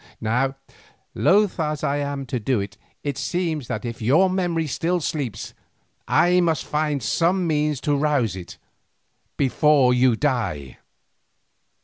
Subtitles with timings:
[0.19, 0.55] Now,
[1.13, 5.53] loth as I am to do it, it seems that if your memory still sleeps,
[6.07, 10.79] I must find some such means to rouse it—before you die."